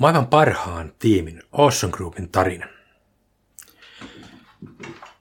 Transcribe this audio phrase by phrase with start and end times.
[0.00, 2.66] Maailman parhaan tiimin Ocean Groupin tarina.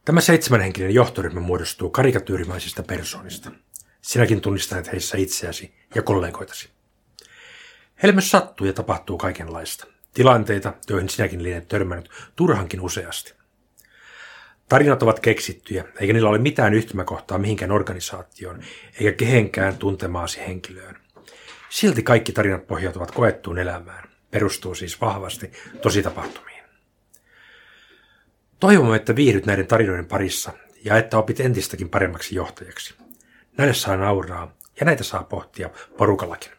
[0.06, 3.52] Tämä seitsemänhenkinen johtoryhmä muodostuu karikatyyrimäisistä persoonista.
[4.02, 6.70] Sinäkin tunnistat heissä itseäsi ja kollegoitasi.
[8.04, 9.88] Heille myös sattuu ja tapahtuu kaikenlaista.
[10.14, 13.34] Tilanteita, joihin sinäkin lienet törmännyt turhankin useasti.
[14.70, 18.64] Tarinat ovat keksittyjä, eikä niillä ole mitään yhtymäkohtaa mihinkään organisaatioon,
[19.00, 20.98] eikä kehenkään tuntemaasi henkilöön.
[21.70, 25.52] Silti kaikki tarinat pohjautuvat koettuun elämään, perustuu siis vahvasti
[25.82, 26.64] tositapahtumiin.
[28.60, 30.54] Toivomme, että viihdyt näiden tarinoiden parissa
[30.86, 32.96] ja että opit entistäkin paremmaksi johtajaksi.
[33.58, 36.52] Näille saa nauraa ja näitä saa pohtia porukallakin.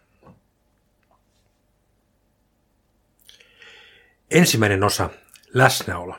[4.31, 5.11] Ensimmäinen osa,
[5.55, 6.19] läsnäolo.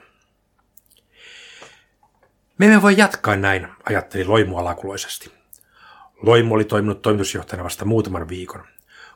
[2.57, 5.31] Me emme voi jatkaa näin, ajatteli Loimu alakuloisesti.
[6.21, 8.63] Loimu oli toiminut toimitusjohtajana vasta muutaman viikon.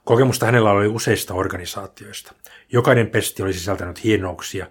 [0.05, 2.33] Kokemusta hänellä oli useista organisaatioista.
[2.71, 4.67] Jokainen pesti oli sisältänyt hienouksia,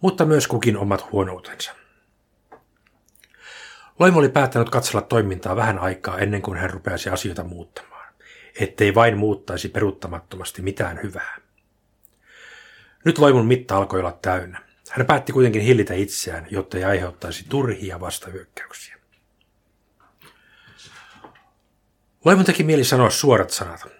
[0.00, 1.74] mutta myös kukin omat huonoutensa.
[3.98, 8.14] Loimu oli päättänyt katsella toimintaa vähän aikaa ennen kuin hän rupeasi asioita muuttamaan,
[8.60, 11.38] ettei vain muuttaisi peruuttamattomasti mitään hyvää.
[13.04, 14.62] Nyt Loimun mitta alkoi olla täynnä.
[14.90, 18.98] Hän päätti kuitenkin hillitä itseään, jotta ei aiheuttaisi turhia vastahyökkäyksiä.
[22.24, 23.97] Loimun teki mieli sanoa suorat sanat.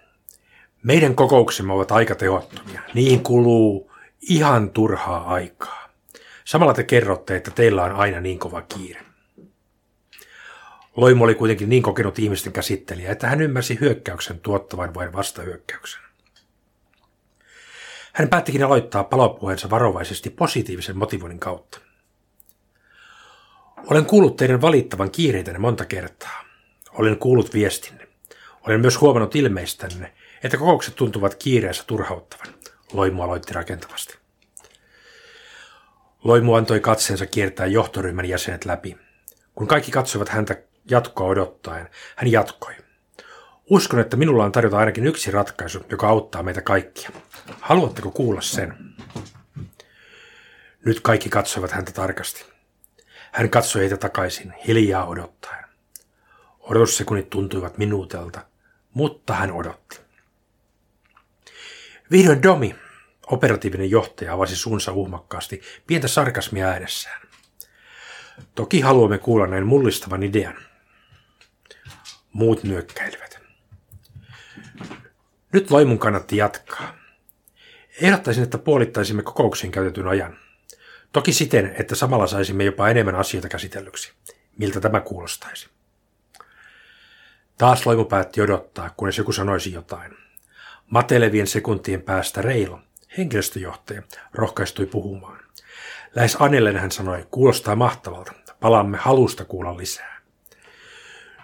[0.83, 2.81] Meidän kokouksemme ovat aika tehottomia.
[2.93, 3.91] Niihin kuluu
[4.21, 5.89] ihan turhaa aikaa.
[6.45, 9.01] Samalla te kerrotte, että teillä on aina niin kova kiire.
[10.95, 16.01] Loimu oli kuitenkin niin kokenut ihmisten käsittelijä, että hän ymmärsi hyökkäyksen tuottavan vain vastahyökkäyksen.
[18.13, 21.79] Hän päättikin aloittaa palopuheensa varovaisesti positiivisen motivoinnin kautta.
[23.87, 26.43] Olen kuullut teidän valittavan kiireitänne monta kertaa.
[26.91, 28.07] Olen kuullut viestinne.
[28.61, 32.53] Olen myös huomannut ilmeistänne, että kokoukset tuntuvat kiireessä turhauttavan.
[32.93, 34.17] Loimu aloitti rakentavasti.
[36.23, 38.97] Loimu antoi katseensa kiertää johtoryhmän jäsenet läpi.
[39.55, 42.73] Kun kaikki katsoivat häntä jatkoa odottaen, hän jatkoi.
[43.69, 47.09] Uskon, että minulla on tarjota ainakin yksi ratkaisu, joka auttaa meitä kaikkia.
[47.61, 48.77] Haluatteko kuulla sen?
[50.85, 52.45] Nyt kaikki katsoivat häntä tarkasti.
[53.31, 55.65] Hän katsoi heitä takaisin, hiljaa odottaen.
[56.59, 58.41] Odotussekunnit tuntuivat minuutelta,
[58.93, 60.08] mutta hän odotti.
[62.11, 62.75] Vihdoin Domi,
[63.27, 67.21] operatiivinen johtaja, avasi suunsa uhmakkaasti, pientä sarkasmia äänessään.
[68.55, 70.57] Toki haluamme kuulla näin mullistavan idean.
[72.33, 73.39] Muut nyökkäilivät.
[75.53, 76.95] Nyt Loimun kannatti jatkaa.
[78.01, 80.37] Ehdottaisin, että puolittaisimme kokouksiin käytetyn ajan.
[81.11, 84.13] Toki siten, että samalla saisimme jopa enemmän asioita käsitellyksi.
[84.57, 85.69] Miltä tämä kuulostaisi?
[87.57, 90.28] Taas Loimu päätti odottaa, kunnes joku sanoisi jotain.
[90.89, 92.79] Matelevien sekuntien päästä Reilo,
[93.17, 94.01] henkilöstöjohtaja,
[94.33, 95.39] rohkaistui puhumaan.
[96.15, 100.19] Lähes Anellen hän sanoi, kuulostaa mahtavalta, palaamme halusta kuulla lisää.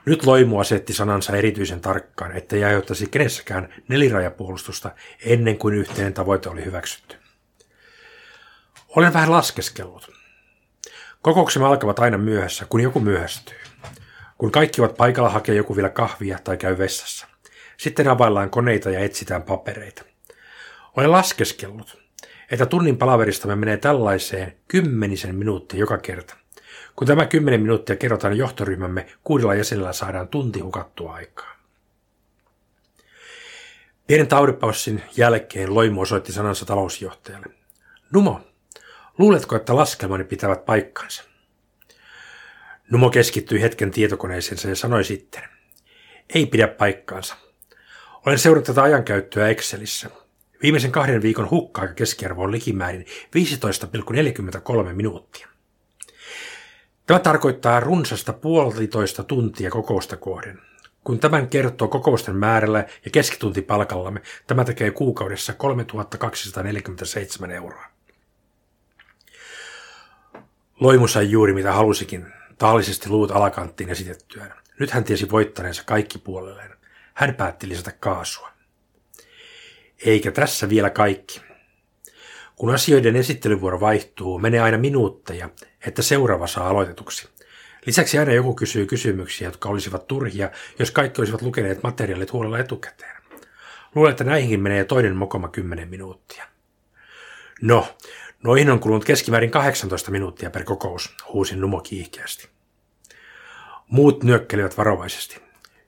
[0.06, 4.92] Nyt Loimu asetti sanansa erityisen tarkkaan, ettei aiheuttaisi kenessäkään nelirajapuolustusta
[5.26, 7.16] ennen kuin yhteinen tavoite oli hyväksytty.
[8.88, 10.12] Olen vähän laskeskellut.
[11.22, 13.58] Kokouksemme alkavat aina myöhässä, kun joku myöhästyy.
[14.38, 17.35] Kun kaikki ovat paikalla, hakee joku vielä kahvia tai käy vessassa.
[17.78, 20.04] Sitten availlaan koneita ja etsitään papereita.
[20.98, 22.02] Olen laskeskellut,
[22.52, 26.36] että tunnin palaveristamme menee tällaiseen kymmenisen minuuttia joka kerta.
[26.96, 31.56] Kun tämä kymmenen minuuttia kerrotaan johtoryhmämme, kuudella jäsenellä saadaan tunti hukattua aikaa.
[34.08, 37.48] Pienen taudipaussin jälkeen Loimu osoitti sanansa talousjohtajalle.
[38.12, 38.42] Numo,
[39.18, 41.24] luuletko, että laskelmani pitävät paikkansa?
[42.92, 45.44] Numo keskittyi hetken tietokoneeseensa ja sanoi sitten.
[46.36, 47.36] Ei pidä paikkaansa.
[48.26, 50.10] Olen seurannut tätä ajankäyttöä Excelissä.
[50.62, 53.06] Viimeisen kahden viikon hukka keskiarvo on likimäärin
[54.88, 55.48] 15,43 minuuttia.
[57.06, 60.60] Tämä tarkoittaa runsasta puolitoista tuntia kokousta kohden.
[61.04, 67.86] Kun tämän kertoo kokousten määrällä ja keskituntipalkallamme, tämä tekee kuukaudessa 3247 euroa.
[70.80, 72.26] Loimu sai juuri mitä halusikin,
[72.58, 74.54] tahallisesti luut alakanttiin esitettyään.
[74.80, 76.75] Nyt hän tiesi voittaneensa kaikki puolelleen.
[77.16, 78.50] Hän päätti lisätä kaasua.
[80.06, 81.42] Eikä tässä vielä kaikki.
[82.56, 85.50] Kun asioiden esittelyvuoro vaihtuu, menee aina minuutteja,
[85.88, 87.30] että seuraava saa aloitetuksi.
[87.86, 93.16] Lisäksi aina joku kysyy kysymyksiä, jotka olisivat turhia, jos kaikki olisivat lukeneet materiaalit huolella etukäteen.
[93.96, 96.44] Luulen, että näihin menee toinen mokoma 10 minuuttia.
[97.62, 97.88] No,
[98.44, 102.50] noihin on kulunut keskimäärin 18 minuuttia per kokous, huusin Numo kiihkeästi.
[103.88, 105.45] Muut nyökkelivät varovaisesti.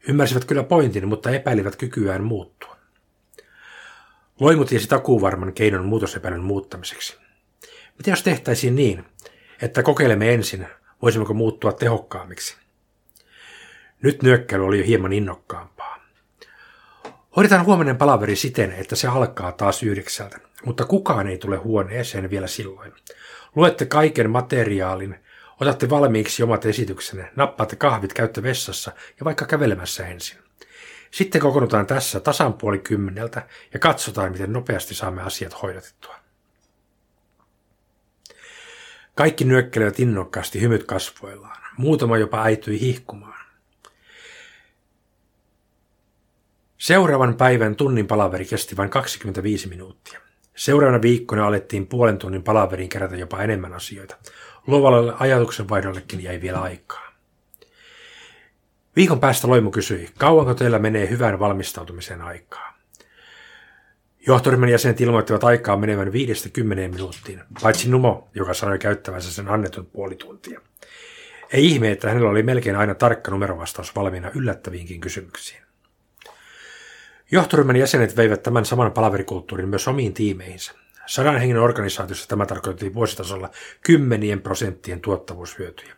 [0.07, 2.77] Ymmärsivät kyllä pointin, mutta epäilivät kykyään muuttua.
[4.39, 7.18] Loimu tiesi takuuvarman keinon muutosepäilyn muuttamiseksi.
[7.98, 9.06] Mitä jos tehtäisiin niin,
[9.62, 10.68] että kokeilemme ensin,
[11.01, 12.57] voisimmeko muuttua tehokkaammiksi?
[14.01, 15.98] Nyt nyökkäily oli jo hieman innokkaampaa.
[17.36, 22.48] Hoidetaan huominen palaveri siten, että se alkaa taas yhdeksältä, mutta kukaan ei tule huoneeseen vielä
[22.48, 22.94] silloin.
[23.56, 25.15] Luette kaiken materiaalin,
[25.62, 30.38] otatte valmiiksi omat esityksenne, nappaatte kahvit, käytte vessassa ja vaikka kävelemässä ensin.
[31.12, 36.15] Sitten kokoonnutaan tässä tasan puoli kymmeneltä ja katsotaan, miten nopeasti saamme asiat hoidetettua.
[39.15, 41.57] Kaikki nyökkelevät innokkaasti hymyt kasvoillaan.
[41.77, 43.48] Muutama jopa äityi hihkumaan.
[46.77, 50.19] Seuraavan päivän tunnin palaveri kesti vain 25 minuuttia.
[50.56, 54.18] Seuraavana viikkona alettiin puolen tunnin palaveriin kerätä jopa enemmän asioita.
[54.67, 57.07] Luovalle ajatuksenvaihdollekin jäi vielä aikaa.
[58.95, 62.77] Viikon päästä Loimu kysyi, kauanko teillä menee hyvän valmistautumisen aikaa?
[64.27, 69.85] Johtoryhmän jäsenet ilmoittivat aikaa menevän viidestä kymmeneen minuuttiin, paitsi Numo, joka sanoi käyttävänsä sen annetun
[69.85, 70.61] puoli tuntia.
[71.53, 75.61] Ei ihme, että hänellä oli melkein aina tarkka numerovastaus valmiina yllättäviinkin kysymyksiin.
[77.31, 80.73] Johtoryhmän jäsenet veivät tämän saman palaverikulttuurin myös omiin tiimeihinsä.
[81.07, 83.50] Sadan hengen organisaatiossa tämä tarkoitti vuositasolla
[83.81, 85.95] kymmenien prosenttien tuottavuushyötyjä.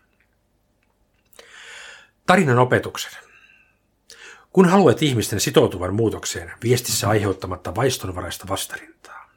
[2.25, 3.17] Tarinan opetukset.
[4.53, 9.29] Kun haluat ihmisten sitoutuvan muutokseen, viestissä aiheuttamatta vaistonvaraista vastarintaa.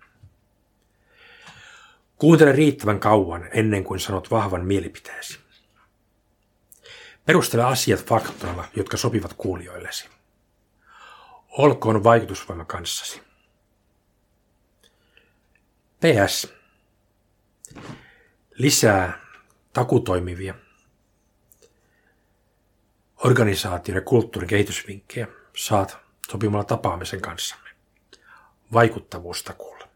[2.17, 5.39] Kuuntele riittävän kauan ennen kuin sanot vahvan mielipiteesi.
[7.25, 10.09] Perustele asiat faktoilla, jotka sopivat kuulijoillesi.
[11.49, 13.32] Olkoon vaikutusvoima kanssasi.
[16.03, 16.55] PS.
[18.51, 19.19] Lisää
[19.73, 20.55] takutoimivia
[23.25, 25.27] organisaation ja kulttuurin kehitysvinkkejä
[25.57, 25.99] saat
[26.31, 27.69] sopimalla tapaamisen kanssamme.
[28.73, 29.89] Vaikuttavuustakuulla.